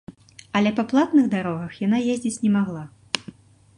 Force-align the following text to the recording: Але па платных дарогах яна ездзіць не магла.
Але 0.59 0.69
па 0.79 0.85
платных 0.93 1.29
дарогах 1.35 1.77
яна 1.85 1.97
ездзіць 2.15 2.35
не 2.47 2.51
магла. 2.59 2.83